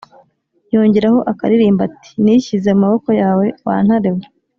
yongeraho 0.73 1.19
akaririmbo 1.31 1.81
ati 1.89 2.11
"nishyize 2.23 2.69
mu 2.73 2.79
maboko 2.83 3.09
yawe 3.21 3.45
wa 3.67 3.77
ntare 3.85 4.09
we! 4.15 4.23